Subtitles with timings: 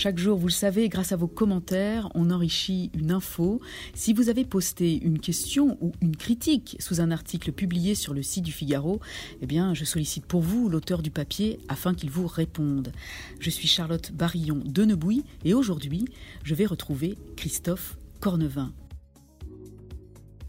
[0.00, 3.60] Chaque jour, vous le savez, grâce à vos commentaires, on enrichit une info.
[3.94, 8.22] Si vous avez posté une question ou une critique sous un article publié sur le
[8.22, 9.00] site du Figaro,
[9.42, 12.92] eh bien, je sollicite pour vous l'auteur du papier afin qu'il vous réponde.
[13.40, 16.04] Je suis Charlotte Barillon de Nebouy et aujourd'hui,
[16.44, 18.72] je vais retrouver Christophe Cornevin.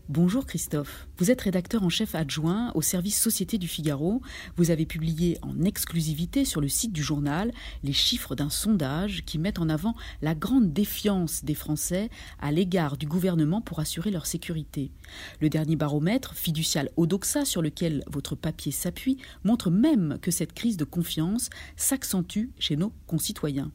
[0.09, 4.23] Bonjour Christophe, vous êtes rédacteur en chef adjoint au service Société du Figaro.
[4.57, 7.53] Vous avez publié en exclusivité sur le site du journal
[7.83, 12.09] les chiffres d'un sondage qui met en avant la grande défiance des Français
[12.39, 14.89] à l'égard du gouvernement pour assurer leur sécurité.
[15.41, 20.77] Le dernier baromètre, fiducial Odoxa, sur lequel votre papier s'appuie, montre même que cette crise
[20.77, 23.71] de confiance s'accentue chez nos concitoyens.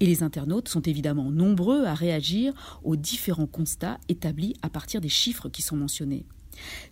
[0.00, 2.52] Et les internautes sont évidemment nombreux à réagir
[2.84, 6.24] aux différents constats établis à partir des chiffres qui sont mentionnés.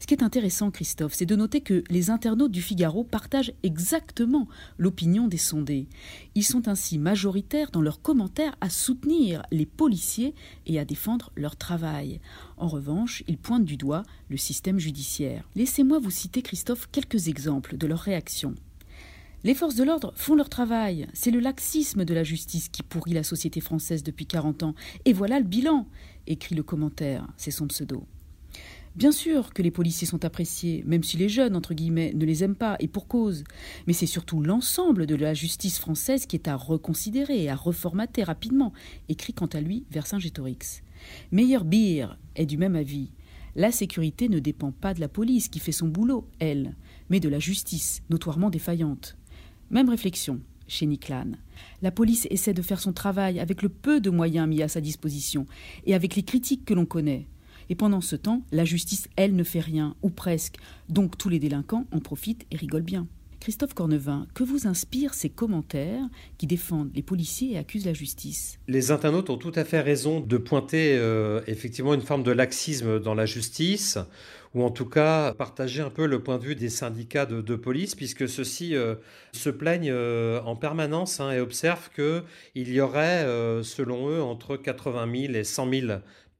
[0.00, 4.48] Ce qui est intéressant, Christophe, c'est de noter que les internautes du Figaro partagent exactement
[4.78, 5.88] l'opinion des sondés.
[6.34, 10.34] Ils sont ainsi majoritaires dans leurs commentaires à soutenir les policiers
[10.66, 12.20] et à défendre leur travail.
[12.56, 15.48] En revanche, ils pointent du doigt le système judiciaire.
[15.54, 18.54] Laissez-moi vous citer, Christophe, quelques exemples de leurs réactions.
[19.44, 21.06] Les forces de l'ordre font leur travail.
[21.12, 24.74] C'est le laxisme de la justice qui pourrit la société française depuis 40 ans.
[25.04, 25.86] Et voilà le bilan,
[26.26, 27.28] écrit le commentaire.
[27.36, 28.06] C'est son pseudo.
[28.96, 32.42] Bien sûr que les policiers sont appréciés, même si les jeunes, entre guillemets, ne les
[32.42, 33.44] aiment pas, et pour cause.
[33.86, 38.22] Mais c'est surtout l'ensemble de la justice française qui est à reconsidérer et à reformater
[38.22, 38.72] rapidement,
[39.10, 40.82] écrit quant à lui Vercingétorix.
[41.32, 43.10] Meilleur Beer est du même avis.
[43.56, 46.74] La sécurité ne dépend pas de la police qui fait son boulot, elle,
[47.10, 49.18] mais de la justice, notoirement défaillante.
[49.74, 51.32] Même réflexion chez Niclan.
[51.82, 54.80] La police essaie de faire son travail avec le peu de moyens mis à sa
[54.80, 55.46] disposition
[55.84, 57.26] et avec les critiques que l'on connaît.
[57.70, 60.58] Et pendant ce temps, la justice, elle, ne fait rien, ou presque.
[60.88, 63.08] Donc tous les délinquants en profitent et rigolent bien.
[63.44, 68.58] Christophe Cornevin, que vous inspirent ces commentaires qui défendent les policiers et accusent la justice?
[68.68, 73.00] Les internautes ont tout à fait raison de pointer euh, effectivement une forme de laxisme
[73.00, 73.98] dans la justice,
[74.54, 77.94] ou en tout cas partager un peu le point de vue des syndicats de, police,
[77.94, 78.94] puisque ceux-ci euh,
[79.32, 83.26] se plaignent euh, en permanence hein, et observent qu'il y aurait,
[83.62, 85.92] selon eux, entre 80 000 et 100 000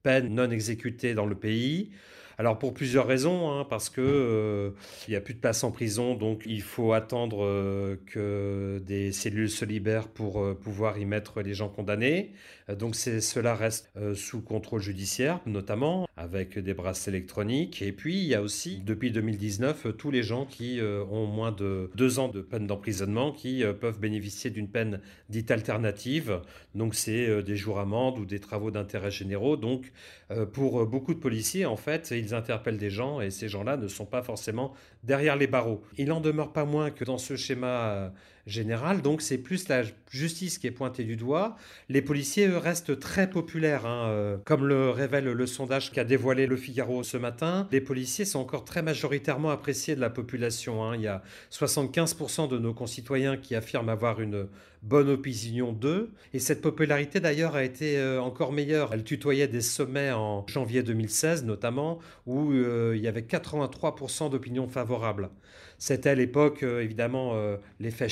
[0.03, 1.91] peines non exécutées dans le pays.
[2.37, 4.71] Alors pour plusieurs raisons, hein, parce que euh,
[5.09, 9.51] n'y a plus de place en prison, donc il faut attendre euh, que des cellules
[9.51, 12.33] se libèrent pour euh, pouvoir y mettre les gens condamnés.
[12.79, 17.83] donc cela reste sous contrôle judiciaire, notamment avec des brasses électroniques.
[17.83, 21.91] Et puis il y a aussi depuis 2019 tous les gens qui ont moins de
[21.95, 26.41] deux ans de peine d'emprisonnement qui peuvent bénéficier d'une peine dite alternative.
[26.75, 29.57] Donc c'est des jours amendes ou des travaux d'intérêt généraux.
[29.57, 29.93] Donc
[30.53, 34.07] pour beaucoup de policiers en fait ils interpellent des gens et ces gens-là ne sont
[34.07, 35.83] pas forcément derrière les barreaux.
[35.99, 38.13] Il n'en demeure pas moins que dans ce schéma
[38.47, 39.83] euh, général, donc c'est plus la
[40.15, 41.57] justice qui est pointée du doigt.
[41.89, 46.57] Les policiers, restent très populaires, hein, euh, comme le révèle le sondage qu'a dévoilé Le
[46.57, 47.69] Figaro ce matin.
[47.73, 50.85] Les policiers sont encore très majoritairement appréciés de la population.
[50.85, 50.95] Hein.
[50.97, 54.47] Il y a 75% de nos concitoyens qui affirment avoir une
[54.83, 56.13] bonne opinion d'eux.
[56.33, 58.93] Et cette popularité d'ailleurs a été euh, encore meilleure.
[58.93, 64.69] Elle tutoyait des sommets en janvier 2016 notamment, où euh, il y avait 83% d'opinions
[64.69, 65.31] favorables.
[65.79, 67.35] C'était à l'époque évidemment
[67.81, 68.09] l'effet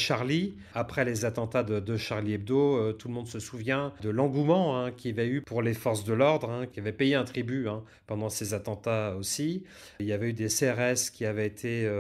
[0.75, 5.17] Après les attentats de, Charlie Hebdo, tout le monde se souvient de l'engouement hein, qu'il
[5.17, 7.83] y avait eu pour les forces de l'ordre, hein, qui avaient payé un tribut hein,
[8.07, 9.65] pendant ces attentats aussi.
[10.01, 11.91] Il y avait eu des CRS qui avaient été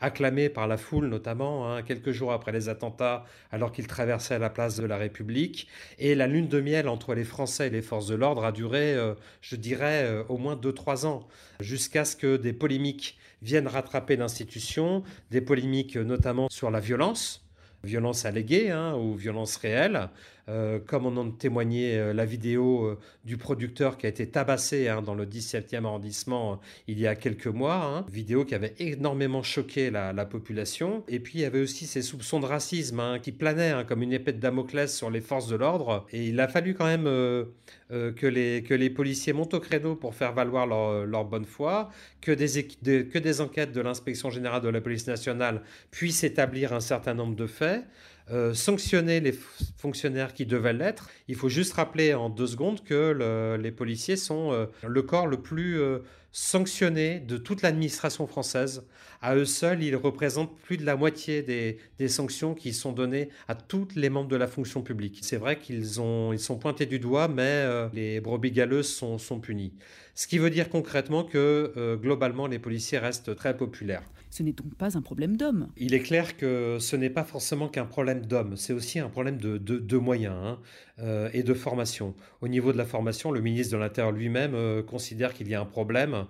[0.00, 4.76] acclamés par la foule notamment, quelques jours après les attentats, alors qu'ils traversaient la place
[4.76, 5.68] de la République.
[5.98, 8.94] Et la lune de miel entre les Français et les forces de l'ordre a duré,
[8.94, 11.28] euh, je dirais, euh, au moins 2-3 ans,
[11.60, 17.41] jusqu'à ce que des polémiques viennent rattraper l'institution, des polémiques notamment sur la violence,
[17.84, 20.08] violence alléguée hein, ou violence réelle,
[20.52, 24.88] euh, comme on en témoignait euh, la vidéo euh, du producteur qui a été tabassé
[24.88, 28.04] hein, dans le 17e arrondissement il y a quelques mois, hein.
[28.12, 31.04] vidéo qui avait énormément choqué la, population.
[31.08, 34.12] Et puis il y avait aussi ces soupçons de racisme hein, qui planaient comme une
[34.12, 36.06] épée de Damoclès sur les forces de l'ordre.
[36.12, 40.14] Et il a fallu quand même que, les, que les policiers montent au créneau pour
[40.14, 41.90] faire valoir leur, bonne foi,
[42.20, 42.66] que des,
[43.06, 47.34] que des enquêtes de l'inspection générale de la police nationale puissent établir un certain nombre
[47.34, 47.84] de faits.
[48.32, 49.34] Euh, sanctionner les
[49.76, 51.10] fonctionnaires qui devaient l'être.
[51.28, 55.42] Il faut juste rappeler en deux secondes que les policiers sont euh, le corps le
[55.42, 55.98] plus euh,
[56.30, 58.86] sanctionnés de toute l'administration française.
[59.20, 63.54] À eux seuls, ils représentent plus de la moitié des, sanctions qui sont données à
[63.54, 65.18] tous les membres de la fonction publique.
[65.20, 65.84] C'est vrai qu'ils
[66.32, 69.74] ils sont pointés du doigt, mais les brebis galeuses sont, sont punies.
[70.14, 74.02] Ce qui veut dire concrètement que globalement, les policiers restent très populaires.
[74.32, 75.68] Ce n'est donc pas un problème d'hommes.
[75.76, 79.38] Il est clair que ce n'est pas forcément qu'un problème d'hommes, c'est aussi un problème
[79.38, 80.58] de, moyens hein,
[81.00, 82.14] euh, et de formation.
[82.40, 85.60] Au niveau de la formation, le ministre de l'Intérieur lui-même euh, considère qu'il y a
[85.60, 86.26] un problème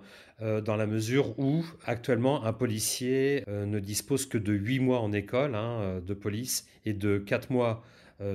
[0.65, 5.55] dans la mesure où actuellement un policier ne dispose que de 8 mois en école
[5.55, 7.81] hein, de police et de 4 mois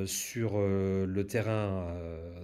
[0.06, 1.87] sur le terrain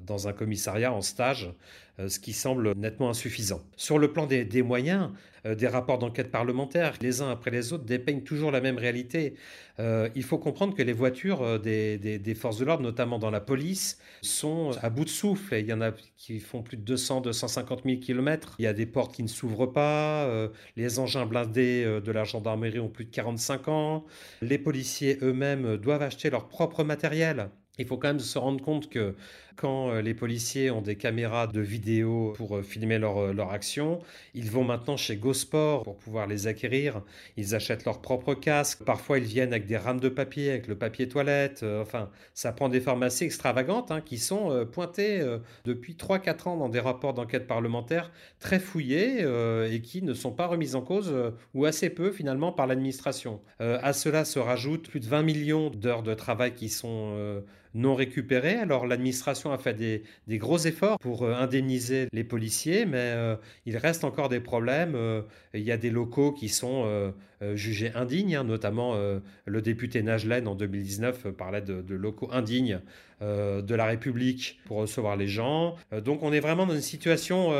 [0.06, 1.52] dans un commissariat en stage euh,
[1.98, 3.62] ce qui semble nettement insuffisant.
[3.76, 5.10] Sur le plan des, moyens,
[5.46, 9.34] euh, des rapports d'enquête parlementaires, les uns après les autres, dépeignent toujours la même réalité.
[9.78, 13.98] Euh, il faut comprendre que les voitures des, forces de l'ordre, notamment dans la police,
[14.22, 15.54] sont à bout de souffle.
[15.54, 18.56] il y en a qui font plus de 200, 250 000 km.
[18.58, 20.28] Il y a des portes qui ne s'ouvrent pas.
[20.76, 24.04] les engins blindés de la gendarmerie ont plus de 45 ans.
[24.42, 27.50] Les policiers eux-mêmes doivent acheter leur propre matériel.
[27.78, 29.16] Il faut quand même se rendre compte que
[29.56, 33.52] quand euh, les policiers ont des caméras de vidéo pour euh, filmer leur, euh, leur
[33.52, 34.00] action,
[34.34, 37.02] ils vont maintenant chez GoSport pour pouvoir les acquérir.
[37.36, 38.84] Ils achètent leur propre casque.
[38.84, 41.64] Parfois, ils viennent avec des rames de papier, avec le papier toilette.
[41.80, 45.24] Enfin, ça prend des assez extravagantes hein, qui sont pointées
[45.64, 49.24] depuis 3-4 ans dans des rapports d'enquête parlementaire très fouillés
[49.70, 51.12] et qui ne sont pas remises en cause
[51.54, 53.40] ou assez peu finalement par l'administration.
[53.58, 57.42] à cela se rajoutent plus de 20 millions d'heures de travail qui sont
[57.74, 58.54] non récupérés.
[58.54, 63.36] Alors l'administration a fait des, gros efforts pour euh, indemniser les policiers, mais euh,
[63.66, 64.94] il reste encore des problèmes.
[64.94, 65.22] Euh,
[65.54, 67.12] il y a des locaux qui sont
[67.54, 68.96] jugés indignes, hein, notamment
[69.44, 72.80] le député Najlen en 2019 parlait de, locaux indignes
[73.20, 75.76] de la République pour recevoir les gens.
[76.04, 77.52] donc on est vraiment dans une situation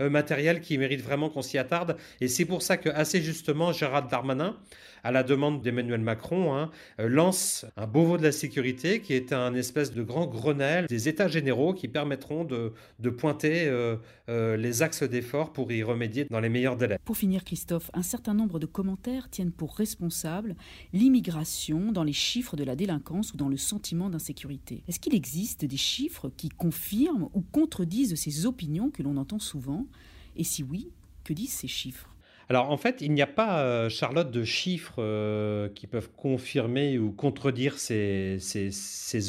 [0.00, 1.96] matérielle qui mérite vraiment qu'on s'y attarde.
[2.22, 4.56] Et c'est pour ça que assez justement Gérald Darmanin
[5.04, 6.70] à la demande d'Emmanuel Macron, hein,
[7.00, 11.08] euh, lance un Beauvau de la sécurité qui est un espèce de grand Grenelle des
[11.08, 12.72] États généraux qui permettront de,
[13.10, 13.96] pointer euh,
[14.28, 16.98] euh, les axes d'effort pour y remédier dans les meilleurs délais.
[17.04, 20.54] Pour finir, Christophe, un certain nombre de commentaires tiennent pour responsable
[20.92, 24.82] l'immigration dans les chiffres de la délinquance ou dans le sentiment d'insécurité.
[24.88, 29.86] Est-ce qu'il existe des chiffres qui confirment ou contredisent ces opinions que l'on entend souvent?
[30.36, 30.90] Et si oui,
[31.24, 32.11] que disent ces chiffres?
[32.52, 36.98] Alors en fait, il n'y a pas, euh, Charlotte, de chiffres euh, qui peuvent confirmer
[36.98, 38.36] ou contredire ces,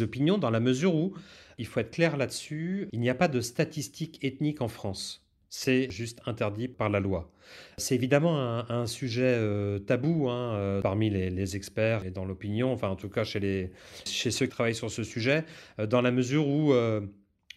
[0.02, 1.14] opinions dans la mesure où,
[1.58, 5.26] il faut être clair là-dessus, il n'y a pas de statistiques ethniques en France.
[5.48, 7.32] C'est juste interdit par la loi.
[7.78, 12.98] C'est évidemment un, sujet euh, tabou hein, parmi les, experts et dans l'opinion, enfin en
[12.98, 13.72] tout cas chez,
[14.06, 15.46] chez ceux qui travaillent sur ce sujet,
[15.78, 16.74] dans la mesure où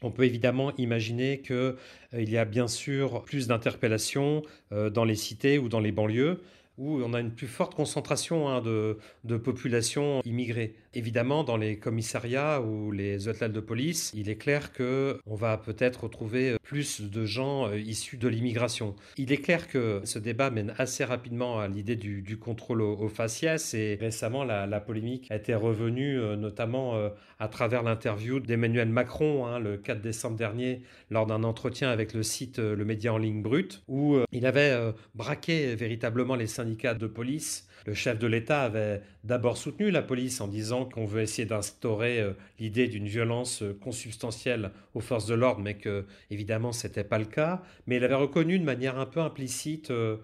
[0.03, 1.77] on peut évidemment imaginer qu'il euh,
[2.13, 6.41] y a bien sûr plus d'interpellations euh, dans les cités ou dans les banlieues
[6.79, 10.75] où on a une plus forte concentration hein, de, de population immigrée.
[10.95, 15.59] Évidemment, dans les commissariats ou les hôtels de police, il est clair que on va
[15.59, 18.97] peut-être retrouver plus de gens euh, issus de l'immigration.
[19.17, 23.75] Il est clair que ce débat mène assez rapidement à l'idée du, contrôle au, faciès
[23.75, 27.09] et récemment la, polémique a été revenue euh, notamment euh,
[27.39, 32.23] à travers l'interview d'Emmanuel Macron hein, le 4 décembre dernier lors d'un entretien avec le
[32.23, 37.67] site Le Média en ligne brut où il avait braqué véritablement les syndicats de police
[37.87, 42.21] le chef de l'État avait d'abord soutenu la police en disant qu'on veut essayer d'instaurer
[42.21, 47.05] euh, l'idée d'une violence euh, consubstantielle aux forces de l'ordre, mais que évidemment ce n'était
[47.05, 47.63] pas le cas.
[47.87, 50.17] Mais il avait reconnu de manière un peu implicite euh,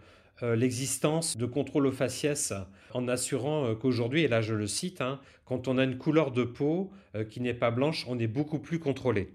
[0.42, 2.52] l'existence de contrôle aux faciès
[2.94, 6.42] en assurant qu'aujourd'hui, et là je le cite, hein, quand on a une couleur de
[6.42, 6.90] peau
[7.30, 9.28] qui n'est pas blanche, on est beaucoup plus contrôlé.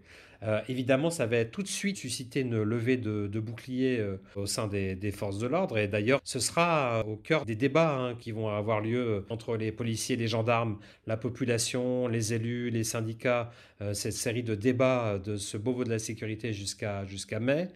[0.44, 4.68] Euh, évidemment, ça va tout de suite susciter une levée de, boucliers euh, au sein
[4.68, 5.78] des, forces de l'ordre.
[5.78, 9.72] Et d'ailleurs, ce sera au cœur des débats hein, qui vont avoir lieu entre les
[9.72, 13.52] policiers, les gendarmes, la population, les élus, les syndicats.
[13.82, 17.06] Euh, cette série de débats de ce Beauvau de la sécurité jusqu'à
[17.40, 17.68] mai.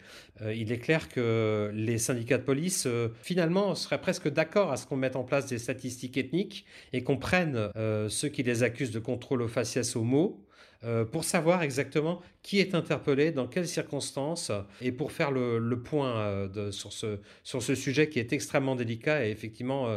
[0.44, 2.88] il est clair que les syndicats de police,
[3.22, 7.18] finalement, seraient presque d'accord à ce qu'on mette en place des statistiques ethniques et qu'on
[7.18, 7.70] prenne
[8.10, 10.44] ceux qui les accusent de contrôle au faciès au mot
[10.84, 16.18] euh, pour savoir exactement qui est interpellé, dans quelles circonstances, et pour faire le, point
[16.18, 19.88] euh, sur, ce, sujet qui est extrêmement délicat et effectivement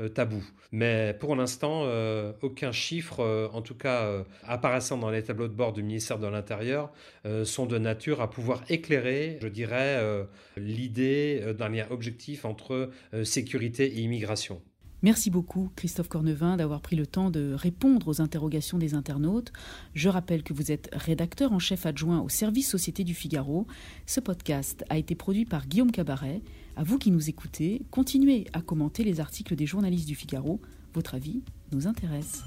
[0.00, 0.44] euh, tabou.
[0.70, 1.86] Mais pour l'instant,
[2.42, 6.92] aucun chiffre, en tout cas apparaissant dans les tableaux de bord du ministère de l'Intérieur,
[7.44, 12.90] sont de nature à pouvoir éclairer, je dirais, l'idée d'un lien objectif entre
[13.22, 14.60] sécurité et immigration.
[15.04, 19.52] Merci beaucoup Christophe Cornevin d'avoir pris le temps de répondre aux interrogations des internautes.
[19.92, 23.66] Je rappelle que vous êtes rédacteur en chef adjoint au service Société du Figaro.
[24.06, 26.40] Ce podcast a été produit par Guillaume Cabaret.
[26.74, 30.58] À vous qui nous écoutez, continuez à commenter les articles des journalistes du Figaro.
[30.94, 32.42] Votre avis nous intéresse.